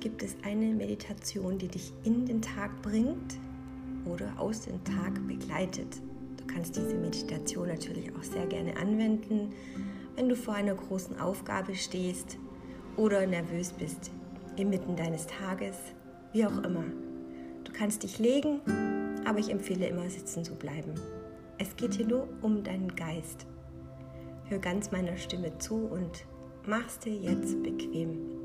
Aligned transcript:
Gibt 0.00 0.22
es 0.22 0.36
eine 0.44 0.66
Meditation, 0.66 1.58
die 1.58 1.66
dich 1.66 1.92
in 2.04 2.24
den 2.24 2.40
Tag 2.40 2.82
bringt 2.82 3.38
oder 4.04 4.32
aus 4.38 4.62
dem 4.62 4.82
Tag 4.84 5.26
begleitet. 5.26 6.00
Du 6.36 6.46
kannst 6.46 6.76
diese 6.76 6.94
Meditation 6.94 7.66
natürlich 7.66 8.14
auch 8.14 8.22
sehr 8.22 8.46
gerne 8.46 8.76
anwenden, 8.76 9.52
wenn 10.14 10.28
du 10.28 10.36
vor 10.36 10.54
einer 10.54 10.74
großen 10.74 11.18
Aufgabe 11.18 11.74
stehst 11.74 12.38
oder 12.96 13.26
nervös 13.26 13.72
bist, 13.72 14.12
inmitten 14.56 14.94
deines 14.94 15.26
Tages, 15.26 15.76
wie 16.32 16.46
auch 16.46 16.62
immer. 16.62 16.84
Du 17.64 17.72
kannst 17.72 18.04
dich 18.04 18.20
legen, 18.20 18.60
aber 19.24 19.40
ich 19.40 19.50
empfehle 19.50 19.88
immer 19.88 20.08
sitzen 20.08 20.44
zu 20.44 20.54
bleiben. 20.54 20.94
Es 21.58 21.74
geht 21.74 21.94
hier 21.94 22.06
nur 22.06 22.28
um 22.40 22.62
deinen 22.62 22.94
Geist. 22.94 23.46
Hör 24.44 24.58
ganz 24.58 24.92
meiner 24.92 25.16
Stimme 25.16 25.58
zu 25.58 25.74
und 25.74 26.24
mach's 26.66 27.00
dir 27.00 27.14
jetzt 27.14 27.60
bequem. 27.64 28.37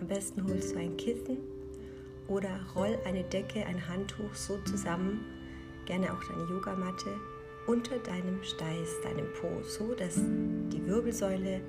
Am 0.00 0.06
besten 0.06 0.46
holst 0.46 0.74
du 0.74 0.78
ein 0.78 0.96
Kissen 0.96 1.38
oder 2.28 2.60
roll 2.74 2.98
eine 3.04 3.24
Decke, 3.24 3.64
ein 3.66 3.88
Handtuch 3.88 4.34
so 4.34 4.58
zusammen, 4.64 5.24
gerne 5.86 6.12
auch 6.12 6.22
deine 6.24 6.48
Yogamatte, 6.48 7.16
unter 7.66 7.98
deinem 7.98 8.42
Steiß, 8.42 9.00
deinem 9.02 9.26
Po, 9.34 9.62
so 9.62 9.94
dass 9.94 10.14
die 10.16 10.86
Wirbelsäule 10.86 11.60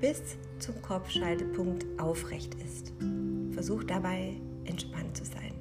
bis 0.00 0.36
zum 0.58 0.80
Kopfschaltepunkt 0.82 1.86
aufrecht 1.98 2.54
ist. 2.64 2.92
Versuch 3.52 3.84
dabei 3.84 4.34
entspannt 4.64 5.16
zu 5.16 5.24
sein. 5.24 5.52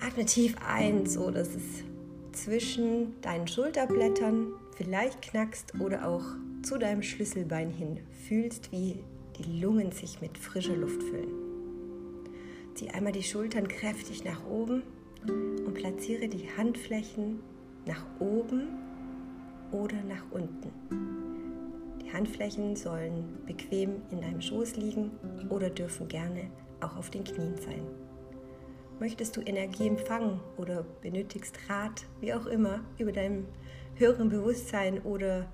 Atme 0.00 0.24
tief 0.24 0.54
ein, 0.66 1.06
so 1.06 1.30
dass 1.30 1.48
es 1.48 1.84
zwischen 2.32 3.20
deinen 3.20 3.48
Schulterblättern 3.48 4.52
vielleicht 4.76 5.22
knackst 5.22 5.74
oder 5.80 6.06
auch 6.06 6.24
zu 6.62 6.78
deinem 6.78 7.02
Schlüsselbein 7.02 7.70
hin 7.70 8.00
fühlst, 8.28 8.70
wie 8.70 9.00
die 9.38 9.60
Lungen 9.60 9.92
sich 9.92 10.20
mit 10.20 10.36
frischer 10.36 10.76
Luft 10.76 11.02
füllen. 11.02 11.32
Zieh 12.74 12.90
einmal 12.90 13.12
die 13.12 13.22
Schultern 13.22 13.68
kräftig 13.68 14.24
nach 14.24 14.44
oben 14.46 14.82
und 15.26 15.74
platziere 15.74 16.28
die 16.28 16.48
Handflächen 16.56 17.40
nach 17.86 18.04
oben 18.20 18.68
oder 19.72 20.02
nach 20.02 20.24
unten. 20.30 20.70
Die 22.02 22.12
Handflächen 22.12 22.76
sollen 22.76 23.38
bequem 23.46 24.02
in 24.10 24.20
deinem 24.20 24.40
Schoß 24.40 24.76
liegen 24.76 25.10
oder 25.50 25.70
dürfen 25.70 26.08
gerne 26.08 26.50
auch 26.80 26.96
auf 26.96 27.10
den 27.10 27.24
Knien 27.24 27.56
sein. 27.58 27.82
Möchtest 29.00 29.36
du 29.36 29.40
Energie 29.42 29.86
empfangen 29.86 30.40
oder 30.56 30.84
benötigst 31.02 31.56
Rat, 31.68 32.04
wie 32.20 32.32
auch 32.34 32.46
immer, 32.46 32.80
über 32.98 33.12
deinem 33.12 33.46
höheren 33.94 34.28
Bewusstsein 34.28 35.00
oder 35.02 35.46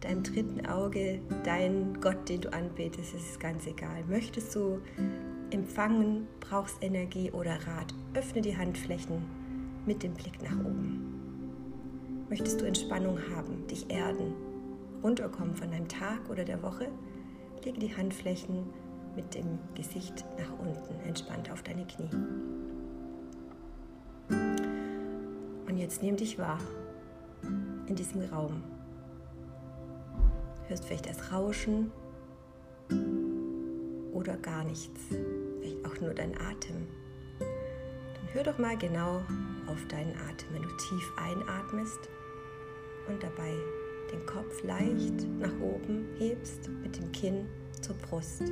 deinem 0.00 0.22
dritten 0.22 0.66
Auge, 0.66 1.20
dein 1.44 2.00
Gott, 2.00 2.28
den 2.28 2.42
du 2.42 2.52
anbetest, 2.52 3.14
ist 3.14 3.40
ganz 3.40 3.66
egal. 3.66 4.04
Möchtest 4.08 4.54
du 4.54 4.80
empfangen, 5.50 6.28
brauchst 6.40 6.82
Energie 6.82 7.30
oder 7.32 7.54
Rat, 7.66 7.94
öffne 8.14 8.40
die 8.40 8.56
Handflächen 8.56 9.22
mit 9.86 10.02
dem 10.02 10.14
Blick 10.14 10.42
nach 10.42 10.58
oben. 10.58 12.24
Möchtest 12.28 12.60
du 12.60 12.66
Entspannung 12.66 13.18
haben, 13.34 13.66
dich 13.66 13.90
erden, 13.90 14.34
runterkommen 15.02 15.56
von 15.56 15.70
deinem 15.70 15.88
Tag 15.88 16.28
oder 16.30 16.44
der 16.44 16.62
Woche, 16.62 16.88
lege 17.64 17.80
die 17.80 17.96
Handflächen 17.96 18.66
mit 19.16 19.34
dem 19.34 19.58
Gesicht 19.74 20.24
nach 20.38 20.52
unten, 20.58 21.00
entspannt 21.06 21.50
auf 21.50 21.62
deine 21.62 21.86
Knie. 21.86 22.10
Und 25.66 25.76
jetzt 25.76 26.02
nimm 26.02 26.16
dich 26.16 26.38
wahr 26.38 26.60
in 27.86 27.96
diesem 27.96 28.22
Raum 28.22 28.62
hörst 30.68 30.84
vielleicht 30.84 31.08
das 31.08 31.32
Rauschen 31.32 31.90
oder 34.12 34.36
gar 34.36 34.64
nichts, 34.64 35.00
vielleicht 35.60 35.84
auch 35.86 36.00
nur 36.00 36.14
dein 36.14 36.34
Atem. 36.38 36.86
Dann 37.38 38.34
hör 38.34 38.44
doch 38.44 38.58
mal 38.58 38.76
genau 38.76 39.22
auf 39.66 39.86
deinen 39.88 40.14
Atem, 40.28 40.48
wenn 40.52 40.62
du 40.62 40.68
tief 40.76 41.12
einatmest 41.16 41.98
und 43.08 43.22
dabei 43.22 43.54
den 44.12 44.24
Kopf 44.26 44.62
leicht 44.62 45.26
nach 45.38 45.52
oben 45.60 46.06
hebst 46.18 46.68
mit 46.82 46.98
dem 46.98 47.12
Kinn 47.12 47.46
zur 47.80 47.94
Brust. 47.96 48.42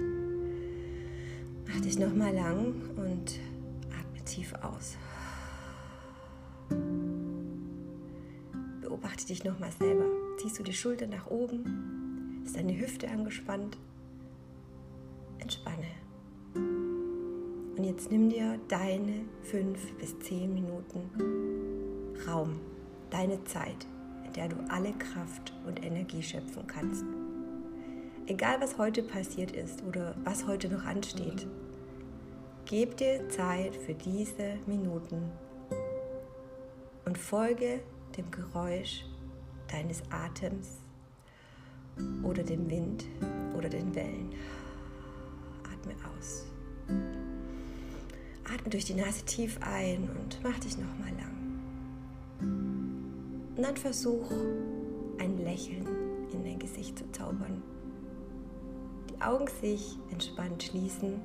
Mach 1.67 1.81
dich 1.81 1.99
nochmal 1.99 2.35
lang 2.35 2.75
und 2.97 3.41
atme 3.91 4.25
tief 4.25 4.55
aus. 4.63 4.97
Beobachte 8.81 9.27
dich 9.27 9.45
nochmal 9.45 9.73
selber. 9.73 10.05
Ziehst 10.39 10.59
du 10.59 10.63
die 10.63 10.75
Schulter 10.75 11.07
nach 11.07 11.27
oben 11.27 12.06
ist 12.47 12.57
deine 12.57 12.79
Hüfte 12.79 13.09
angespannt? 13.11 13.77
Entspanne. 15.39 15.87
Und 16.55 17.85
jetzt 17.85 18.11
nimm 18.11 18.31
dir 18.31 18.59
deine 18.69 19.25
fünf 19.43 19.93
bis 19.99 20.19
zehn 20.21 20.55
Minuten 20.55 21.11
Raum, 22.27 22.61
deine 23.11 23.43
Zeit, 23.45 23.87
in 24.25 24.33
der 24.33 24.49
du 24.49 24.57
alle 24.69 24.93
Kraft 24.93 25.53
und 25.67 25.85
Energie 25.85 26.23
schöpfen 26.23 26.67
kannst. 26.67 27.05
Egal 28.27 28.61
was 28.61 28.79
heute 28.79 29.03
passiert 29.03 29.53
ist 29.53 29.83
oder 29.85 30.15
was 30.25 30.47
heute 30.47 30.69
noch 30.69 30.85
ansteht, 30.85 31.47
gib 32.65 32.97
dir 32.97 33.29
Zeit 33.29 33.77
für 33.77 33.95
diese 33.95 34.57
Minuten 34.67 35.31
und 37.05 37.19
folge 37.19 37.81
dem 38.17 38.31
Geräusch 38.31 39.05
deines 39.69 40.03
Atems 40.11 40.86
oder 42.23 42.43
dem 42.43 42.69
Wind 42.71 43.05
oder 43.57 43.69
den 43.69 43.95
Wellen. 43.95 44.31
Atme 45.65 45.95
aus. 46.17 46.47
Atme 48.45 48.71
durch 48.71 48.85
die 48.85 48.95
Nase 48.95 49.25
tief 49.25 49.59
ein 49.61 50.09
und 50.11 50.39
mach 50.43 50.59
dich 50.59 50.77
nochmal 50.77 51.13
lang. 51.17 51.37
Und 53.57 53.63
dann 53.63 53.77
versuch 53.77 54.31
ein 55.19 55.39
Lächeln 55.39 55.87
in 56.33 56.45
dein 56.45 56.59
Gesicht 56.59 56.99
zu 56.99 57.11
zaubern. 57.13 57.63
Die 59.11 59.23
Augen 59.23 59.47
sich 59.61 59.99
entspannt 60.11 60.63
schließen, 60.63 61.21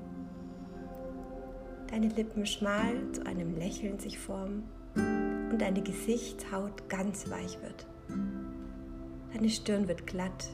deine 1.90 2.08
Lippen 2.08 2.46
schmal 2.46 3.12
zu 3.12 3.26
einem 3.26 3.58
Lächeln 3.58 4.00
sich 4.00 4.18
formen 4.18 4.64
und 4.96 5.58
deine 5.59 5.82
Gesichtshaut 5.82 6.88
ganz 6.88 7.30
weich 7.30 7.62
wird. 7.62 7.86
Deine 9.34 9.50
Stirn 9.50 9.88
wird 9.88 10.08
glatt 10.08 10.50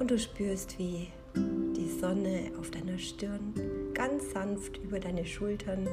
und 0.00 0.10
du 0.10 0.18
spürst, 0.18 0.78
wie 0.78 1.08
die 1.36 1.88
Sonne 2.00 2.50
auf 2.58 2.70
deiner 2.70 2.98
Stirn 2.98 3.52
ganz 3.92 4.30
sanft 4.32 4.78
über 4.78 4.98
deine 4.98 5.26
Schultern, 5.26 5.86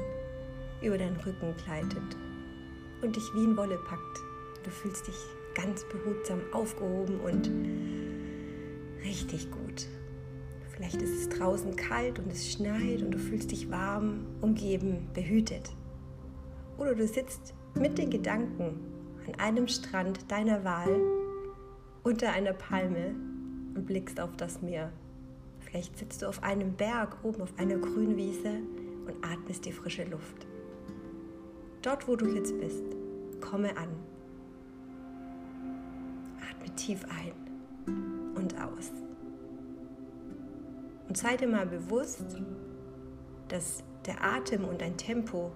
über 0.82 0.96
deinen 0.96 1.16
Rücken 1.18 1.54
gleitet 1.64 2.16
und 3.02 3.14
dich 3.14 3.34
wie 3.34 3.44
in 3.44 3.56
Wolle 3.56 3.76
packt. 3.76 4.18
Du 4.64 4.70
fühlst 4.70 5.06
dich 5.06 5.14
ganz 5.54 5.84
behutsam 5.84 6.40
aufgehoben 6.52 7.20
und 7.20 7.50
richtig 9.04 9.50
gut. 9.50 9.86
Vielleicht 10.70 11.02
ist 11.02 11.14
es 11.14 11.28
draußen 11.28 11.76
kalt 11.76 12.18
und 12.18 12.32
es 12.32 12.50
schneit 12.50 13.02
und 13.02 13.10
du 13.10 13.18
fühlst 13.18 13.50
dich 13.50 13.70
warm, 13.70 14.24
umgeben, 14.40 15.08
behütet. 15.12 15.70
Oder 16.78 16.94
du 16.94 17.06
sitzt 17.06 17.52
mit 17.74 17.98
den 17.98 18.08
Gedanken 18.08 18.80
an 19.26 19.34
einem 19.38 19.68
Strand 19.68 20.30
deiner 20.30 20.64
Wahl 20.64 20.98
unter 22.04 22.32
einer 22.32 22.54
Palme 22.54 23.14
und 23.78 23.86
blickst 23.86 24.20
auf 24.20 24.36
das 24.36 24.60
Meer. 24.60 24.90
Vielleicht 25.60 25.96
sitzt 25.98 26.22
du 26.22 26.26
auf 26.26 26.42
einem 26.42 26.72
Berg 26.72 27.16
oben 27.22 27.42
auf 27.42 27.52
einer 27.58 27.76
grünen 27.76 28.16
Wiese 28.16 28.50
und 29.06 29.24
atmest 29.24 29.64
die 29.66 29.72
frische 29.72 30.04
Luft. 30.04 30.46
Dort, 31.82 32.08
wo 32.08 32.16
du 32.16 32.26
jetzt 32.26 32.58
bist, 32.58 32.82
komme 33.40 33.76
an. 33.76 33.88
Atme 36.50 36.74
tief 36.74 37.04
ein 37.04 37.32
und 38.34 38.54
aus. 38.60 38.90
Und 41.08 41.16
sei 41.16 41.36
dir 41.36 41.48
mal 41.48 41.66
bewusst, 41.66 42.24
dass 43.46 43.84
der 44.06 44.24
Atem 44.24 44.64
und 44.64 44.80
dein 44.80 44.96
Tempo 44.96 45.52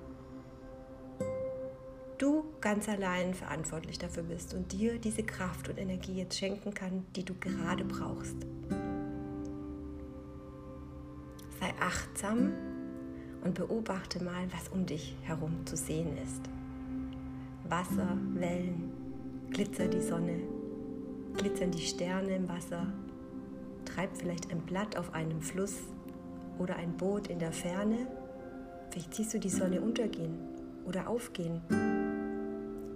du 2.22 2.44
ganz 2.60 2.88
allein 2.88 3.34
verantwortlich 3.34 3.98
dafür 3.98 4.22
bist 4.22 4.54
und 4.54 4.70
dir 4.70 4.98
diese 4.98 5.24
Kraft 5.24 5.68
und 5.68 5.78
Energie 5.78 6.14
jetzt 6.14 6.38
schenken 6.38 6.72
kann, 6.72 7.04
die 7.16 7.24
du 7.24 7.34
gerade 7.34 7.84
brauchst. 7.84 8.36
Sei 11.58 11.74
achtsam 11.80 12.52
und 13.42 13.54
beobachte 13.54 14.22
mal, 14.22 14.46
was 14.52 14.68
um 14.68 14.86
dich 14.86 15.16
herum 15.22 15.66
zu 15.66 15.76
sehen 15.76 16.16
ist. 16.18 16.42
Wasser, 17.68 18.16
Wellen, 18.34 18.92
glitzert 19.50 19.92
die 19.92 20.00
Sonne, 20.00 20.38
glitzern 21.36 21.72
die 21.72 21.84
Sterne 21.84 22.36
im 22.36 22.48
Wasser, 22.48 22.86
treibt 23.84 24.18
vielleicht 24.18 24.52
ein 24.52 24.60
Blatt 24.60 24.96
auf 24.96 25.12
einem 25.12 25.40
Fluss 25.40 25.80
oder 26.58 26.76
ein 26.76 26.96
Boot 26.96 27.26
in 27.26 27.40
der 27.40 27.52
Ferne. 27.52 28.06
Vielleicht 28.90 29.14
siehst 29.14 29.34
du 29.34 29.40
die 29.40 29.48
Sonne 29.48 29.80
untergehen 29.80 30.38
oder 30.86 31.08
aufgehen 31.08 31.62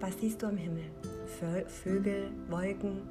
was 0.00 0.18
siehst 0.20 0.42
du 0.42 0.46
am 0.46 0.56
Himmel? 0.56 0.84
Vögel, 1.66 2.30
Wolken? 2.48 3.02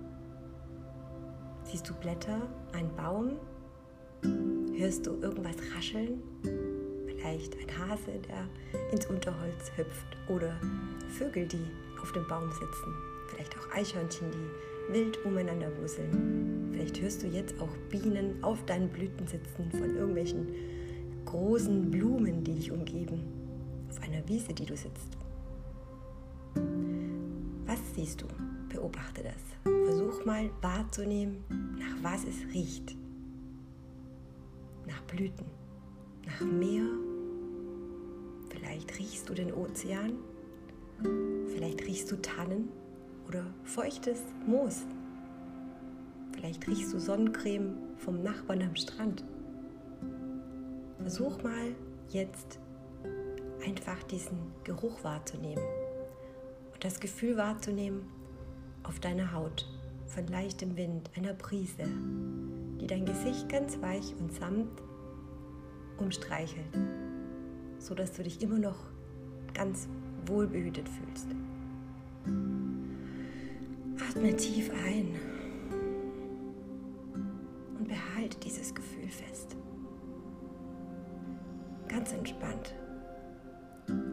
Siehst 1.64 1.90
du 1.90 1.94
Blätter, 1.96 2.42
einen 2.74 2.96
Baum? 2.96 3.34
Hörst 4.76 5.06
du 5.08 5.14
irgendwas 5.22 5.56
rascheln? 5.76 6.22
Vielleicht 7.08 7.56
ein 7.58 7.90
Hase, 7.90 8.12
der 8.28 8.48
ins 8.92 9.06
Unterholz 9.08 9.72
hüpft 9.76 10.18
oder 10.28 10.56
Vögel, 11.10 11.48
die 11.48 11.66
auf 12.02 12.12
dem 12.12 12.28
Baum 12.28 12.52
sitzen. 12.52 12.94
Vielleicht 13.30 13.58
auch 13.58 13.72
Eichhörnchen, 13.76 14.28
die 14.32 14.94
wild 14.94 15.24
umeinander 15.26 15.72
wuseln. 15.82 16.70
Vielleicht 16.72 17.02
hörst 17.02 17.24
du 17.24 17.28
jetzt 17.28 17.60
auch 17.60 17.76
Bienen 17.90 18.44
auf 18.44 18.64
deinen 18.66 18.90
Blüten 18.90 19.26
sitzen 19.28 19.72
von 19.72 19.96
irgendwelchen 19.96 20.48
großen 21.26 21.90
Blumen, 21.90 22.44
die 22.44 22.56
dich 22.56 22.72
umgeben. 22.72 23.24
Auf 23.90 24.02
einer 24.04 24.28
Wiese, 24.28 24.54
die 24.54 24.66
du 24.66 24.76
sitzt. 24.76 25.15
Siehst 28.06 28.22
du? 28.22 28.28
Beobachte 28.70 29.24
das. 29.24 29.34
Versuch 29.64 30.26
mal 30.26 30.52
wahrzunehmen, 30.62 31.44
nach 31.80 32.04
was 32.04 32.24
es 32.24 32.54
riecht. 32.54 32.96
Nach 34.86 35.02
Blüten, 35.08 35.48
nach 36.24 36.40
Meer. 36.42 36.84
Vielleicht 38.50 39.00
riechst 39.00 39.28
du 39.28 39.34
den 39.34 39.52
Ozean. 39.52 40.12
Vielleicht 41.48 41.82
riechst 41.82 42.12
du 42.12 42.22
Tannen 42.22 42.70
oder 43.28 43.44
feuchtes 43.64 44.22
Moos. 44.46 44.86
Vielleicht 46.34 46.68
riechst 46.68 46.94
du 46.94 47.00
Sonnencreme 47.00 47.76
vom 47.98 48.22
Nachbarn 48.22 48.62
am 48.62 48.76
Strand. 48.76 49.24
Versuch 51.00 51.42
mal 51.42 51.74
jetzt 52.10 52.60
einfach 53.66 54.04
diesen 54.04 54.38
Geruch 54.64 55.04
wahrzunehmen 55.04 55.64
und 56.76 56.84
das 56.84 57.00
Gefühl 57.00 57.38
wahrzunehmen 57.38 58.04
auf 58.84 59.00
deiner 59.00 59.32
Haut 59.32 59.66
von 60.08 60.28
leichtem 60.28 60.76
Wind, 60.76 61.10
einer 61.16 61.34
Brise, 61.34 61.88
die 62.82 62.86
dein 62.86 63.06
Gesicht 63.06 63.50
ganz 63.50 63.82
weich 63.82 64.14
und 64.20 64.34
sanft 64.34 64.84
umstreichelt, 65.98 66.78
sodass 67.80 68.12
du 68.12 68.24
dich 68.24 68.42
immer 68.42 68.60
noch 68.60 68.78
ganz 69.54 69.88
wohlbehütet 70.26 70.88
fühlst. 70.90 71.28
Atme 74.10 74.36
tief 74.36 74.70
ein 74.86 75.16
und 77.80 77.88
behalte 77.88 78.38
dieses 78.42 78.76
Gefühl 78.76 79.08
fest. 79.08 79.56
Ganz 81.88 82.12
entspannt. 82.12 82.76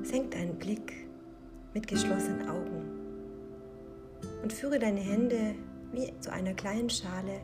Senk 0.04 0.30
deinen 0.30 0.56
Blick 0.58 1.11
mit 1.74 1.86
geschlossenen 1.86 2.48
Augen 2.48 2.82
und 4.42 4.52
führe 4.52 4.78
deine 4.78 5.00
Hände 5.00 5.54
wie 5.92 6.12
zu 6.20 6.32
einer 6.32 6.54
kleinen 6.54 6.90
Schale 6.90 7.40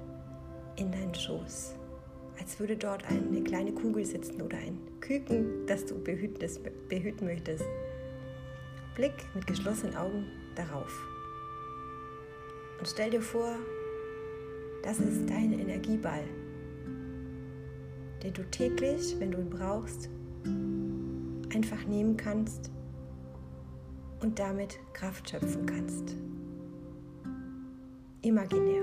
in 0.76 0.92
deinen 0.92 1.14
Schoß, 1.14 1.74
als 2.38 2.60
würde 2.60 2.76
dort 2.76 3.04
eine 3.08 3.42
kleine 3.42 3.72
Kugel 3.72 4.04
sitzen 4.04 4.42
oder 4.42 4.58
ein 4.58 4.78
Küken, 5.00 5.66
das 5.66 5.86
du 5.86 6.02
behüten 6.02 7.26
möchtest. 7.26 7.64
Blick 8.94 9.14
mit 9.34 9.46
geschlossenen 9.46 9.96
Augen 9.96 10.26
darauf. 10.54 10.92
Und 12.78 12.86
stell 12.86 13.10
dir 13.10 13.22
vor, 13.22 13.54
das 14.82 14.98
ist 15.00 15.28
dein 15.28 15.52
Energieball, 15.52 16.24
den 18.22 18.32
du 18.32 18.42
täglich, 18.50 19.16
wenn 19.18 19.30
du 19.30 19.38
ihn 19.38 19.50
brauchst, 19.50 20.08
einfach 21.52 21.84
nehmen 21.86 22.16
kannst 22.16 22.70
und 24.20 24.38
damit 24.38 24.78
Kraft 24.92 25.30
schöpfen 25.30 25.66
kannst. 25.66 26.16
Imaginär. 28.22 28.82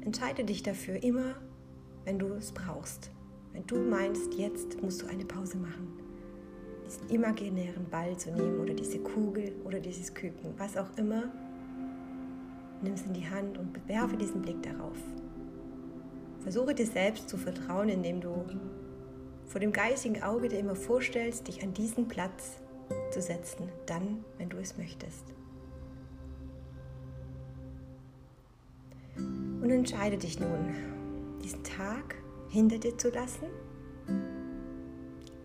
Entscheide 0.00 0.44
dich 0.44 0.62
dafür 0.62 1.02
immer, 1.02 1.34
wenn 2.04 2.18
du 2.18 2.26
es 2.34 2.52
brauchst. 2.52 3.10
Wenn 3.52 3.66
du 3.66 3.76
meinst, 3.78 4.34
jetzt 4.34 4.80
musst 4.82 5.02
du 5.02 5.06
eine 5.06 5.24
Pause 5.24 5.56
machen 5.56 6.06
diesen 6.86 7.08
imaginären 7.10 7.88
Ball 7.90 8.16
zu 8.16 8.30
nehmen 8.30 8.60
oder 8.60 8.74
diese 8.74 8.98
Kugel 8.98 9.52
oder 9.64 9.80
dieses 9.80 10.14
Küken, 10.14 10.54
was 10.56 10.76
auch 10.76 10.96
immer, 10.96 11.24
nimm 12.82 12.94
es 12.94 13.02
in 13.02 13.12
die 13.12 13.28
Hand 13.28 13.58
und 13.58 13.76
werfe 13.88 14.16
diesen 14.16 14.42
Blick 14.42 14.62
darauf. 14.62 14.96
Versuche 16.40 16.74
dir 16.74 16.86
selbst 16.86 17.28
zu 17.28 17.36
vertrauen, 17.36 17.88
indem 17.88 18.20
du 18.20 18.44
vor 19.46 19.60
dem 19.60 19.72
geistigen 19.72 20.22
Auge 20.22 20.48
dir 20.48 20.58
immer 20.58 20.76
vorstellst, 20.76 21.48
dich 21.48 21.62
an 21.62 21.72
diesen 21.72 22.08
Platz 22.08 22.58
zu 23.10 23.20
setzen, 23.22 23.68
dann, 23.86 24.24
wenn 24.38 24.48
du 24.48 24.58
es 24.58 24.76
möchtest. 24.76 25.24
Und 29.16 29.70
entscheide 29.70 30.18
dich 30.18 30.38
nun, 30.38 30.74
diesen 31.42 31.64
Tag 31.64 32.16
hinter 32.48 32.78
dir 32.78 32.96
zu 32.98 33.10
lassen 33.10 33.46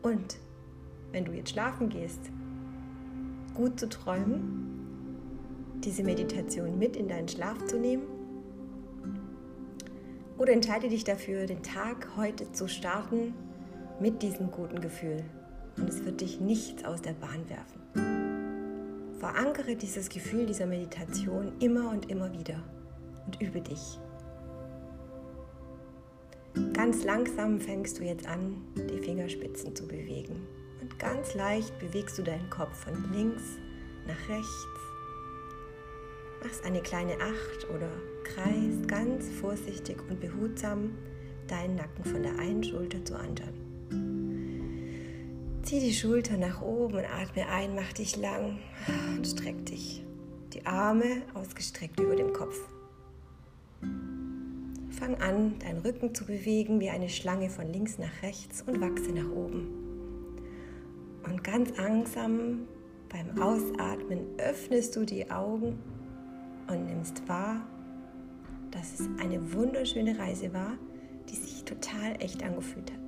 und 0.02 0.38
wenn 1.12 1.26
du 1.26 1.32
jetzt 1.32 1.52
schlafen 1.52 1.90
gehst, 1.90 2.20
gut 3.54 3.80
zu 3.80 3.90
träumen, 3.90 4.72
diese 5.84 6.04
Meditation 6.04 6.78
mit 6.78 6.96
in 6.96 7.08
deinen 7.08 7.28
Schlaf 7.28 7.66
zu 7.66 7.80
nehmen. 7.80 8.04
Oder 10.38 10.54
entscheide 10.54 10.90
dich 10.90 11.04
dafür, 11.04 11.46
den 11.46 11.62
Tag 11.62 12.16
heute 12.16 12.52
zu 12.52 12.68
starten 12.68 13.34
mit 14.02 14.24
diesem 14.24 14.50
guten 14.50 14.82
Gefühl. 14.82 15.24
Und 15.78 15.88
es 15.88 16.04
wird 16.04 16.22
dich 16.22 16.42
nichts 16.42 16.84
aus 16.84 17.02
der 17.02 17.14
Bahn 17.14 17.48
werfen. 17.48 19.20
Verankere 19.20 19.76
dieses 19.76 20.10
Gefühl 20.10 20.48
dieser 20.48 20.66
Meditation 20.66 21.54
immer 21.60 21.92
und 21.92 22.10
immer 22.10 22.34
wieder 22.34 22.64
und 23.26 23.40
übe 23.40 23.62
dich. 23.62 24.00
Ganz 26.74 27.04
langsam 27.04 27.62
fängst 27.62 28.00
du 28.00 28.04
jetzt 28.04 28.28
an, 28.28 28.56
die 28.76 28.98
Fingerspitzen 28.98 29.76
zu 29.76 29.88
bewegen. 29.88 30.48
Und 30.82 30.98
ganz 30.98 31.36
leicht 31.36 31.78
bewegst 31.80 32.18
du 32.18 32.24
deinen 32.24 32.50
Kopf 32.50 32.76
von 32.76 33.14
links 33.14 33.44
nach 34.08 34.30
rechts. 34.30 34.66
Machst 36.44 36.66
eine 36.66 36.82
kleine 36.82 37.14
Acht 37.14 37.70
oder 37.70 37.90
kreist 38.24 38.88
ganz 38.88 39.30
vorsichtig 39.30 39.98
und 40.10 40.20
behutsam 40.20 40.90
deinen 41.48 41.76
Nacken 41.76 42.04
von 42.04 42.24
der 42.24 42.40
einen 42.40 42.64
Schulter 42.64 43.06
zur 43.06 43.20
anderen. 43.20 43.71
Zieh 45.64 45.80
die 45.80 45.94
Schulter 45.94 46.38
nach 46.38 46.62
oben 46.62 46.96
und 46.96 47.06
atme 47.06 47.48
ein, 47.48 47.76
mach 47.76 47.94
dich 47.94 48.18
lang 48.18 48.60
und 49.16 49.26
streck 49.26 49.66
dich. 49.66 50.04
Die 50.54 50.66
Arme 50.66 51.22
ausgestreckt 51.34 52.00
über 52.00 52.16
dem 52.16 52.34
Kopf. 52.34 52.58
Fang 54.90 55.16
an, 55.22 55.58
deinen 55.60 55.80
Rücken 55.80 56.14
zu 56.14 56.26
bewegen 56.26 56.80
wie 56.80 56.90
eine 56.90 57.10
Schlange 57.10 57.50
von 57.50 57.72
links 57.72 57.98
nach 57.98 58.22
rechts 58.22 58.64
und 58.68 58.82
wachse 58.82 59.12
nach 59.12 59.30
oben. 59.32 59.68
Und 61.24 61.44
ganz 61.44 61.76
langsam 61.78 62.68
beim 63.10 63.42
Ausatmen 63.42 64.26
öffnest 64.38 64.96
du 64.96 65.06
die 65.06 65.30
Augen 65.32 65.80
und 66.68 66.86
nimmst 66.86 67.28
wahr, 67.28 67.62
dass 68.72 69.00
es 69.00 69.10
eine 69.20 69.54
wunderschöne 69.54 70.18
Reise 70.18 70.54
war, 70.54 70.78
die 71.30 71.36
sich 71.36 71.64
total 71.64 72.16
echt 72.20 72.44
angefühlt 72.44 72.92
hat. 72.92 73.01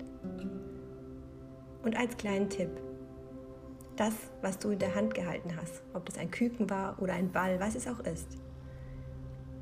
Und 1.84 1.98
als 1.98 2.18
kleinen 2.18 2.50
Tipp, 2.50 2.70
das, 3.96 4.13
was 4.42 4.58
du 4.58 4.70
in 4.70 4.80
der 4.80 4.96
Hand 4.96 5.13
gehalten 5.13 5.56
hast, 5.56 5.84
ob 5.94 6.06
das 6.06 6.18
ein 6.18 6.32
Küken 6.32 6.70
war 6.70 6.98
oder 7.00 7.13
ein 7.13 7.32
Ball, 7.32 7.60
was 7.60 7.75
es 7.75 7.88
auch 7.88 8.00
ist. 8.00 8.38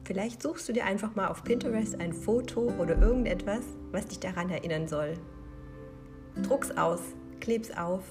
Vielleicht 0.03 0.41
suchst 0.41 0.67
du 0.67 0.73
dir 0.73 0.85
einfach 0.85 1.15
mal 1.15 1.27
auf 1.27 1.43
Pinterest 1.43 1.99
ein 1.99 2.13
Foto 2.13 2.71
oder 2.79 2.97
irgendetwas, 2.99 3.63
was 3.91 4.07
dich 4.07 4.19
daran 4.19 4.49
erinnern 4.49 4.87
soll. 4.87 5.13
Druck's 6.43 6.71
aus, 6.71 7.01
kleb's 7.39 7.75
auf 7.75 8.03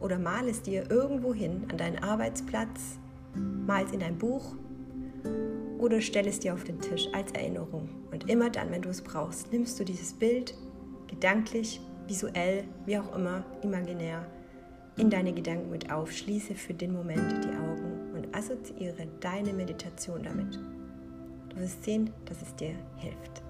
oder 0.00 0.18
mal 0.18 0.48
es 0.48 0.62
dir 0.62 0.90
irgendwo 0.90 1.32
hin 1.32 1.66
an 1.70 1.78
deinen 1.78 2.02
Arbeitsplatz, 2.02 2.98
mal 3.34 3.84
es 3.84 3.92
in 3.92 4.02
ein 4.02 4.18
Buch 4.18 4.56
oder 5.78 6.00
stell 6.00 6.26
es 6.26 6.40
dir 6.40 6.54
auf 6.54 6.64
den 6.64 6.80
Tisch 6.80 7.08
als 7.12 7.32
Erinnerung. 7.32 7.88
Und 8.10 8.28
immer 8.28 8.50
dann, 8.50 8.70
wenn 8.70 8.82
du 8.82 8.88
es 8.88 9.02
brauchst, 9.02 9.52
nimmst 9.52 9.78
du 9.78 9.84
dieses 9.84 10.12
Bild 10.12 10.54
gedanklich, 11.06 11.80
visuell, 12.08 12.64
wie 12.86 12.98
auch 12.98 13.14
immer, 13.14 13.44
imaginär 13.62 14.26
in 14.96 15.10
deine 15.10 15.32
Gedanken 15.32 15.70
mit 15.70 15.92
auf, 15.92 16.10
schließe 16.10 16.54
für 16.54 16.74
den 16.74 16.92
Moment 16.92 17.44
die 17.44 17.50
Augen 17.50 18.14
und 18.14 18.34
assoziiere 18.34 19.06
deine 19.20 19.52
Meditation 19.52 20.22
damit. 20.22 20.58
Du 21.50 21.60
wirst 21.60 21.84
sehen, 21.84 22.10
dass 22.24 22.42
es 22.42 22.54
dir 22.56 22.74
hilft. 22.96 23.42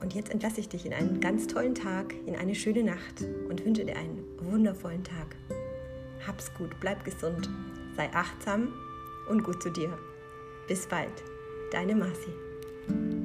Und 0.00 0.14
jetzt 0.14 0.30
entlasse 0.30 0.60
ich 0.60 0.68
dich 0.68 0.84
in 0.84 0.92
einen 0.92 1.20
ganz 1.20 1.46
tollen 1.46 1.74
Tag, 1.74 2.14
in 2.26 2.34
eine 2.34 2.54
schöne 2.54 2.82
Nacht 2.82 3.24
und 3.48 3.64
wünsche 3.64 3.84
dir 3.84 3.96
einen 3.96 4.24
wundervollen 4.40 5.04
Tag. 5.04 5.36
Hab's 6.26 6.52
gut, 6.54 6.70
bleib 6.80 7.04
gesund, 7.04 7.48
sei 7.96 8.10
achtsam 8.12 8.72
und 9.28 9.44
gut 9.44 9.62
zu 9.62 9.70
dir. 9.70 9.96
Bis 10.66 10.86
bald, 10.86 11.22
deine 11.70 11.94
Marci. 11.94 13.21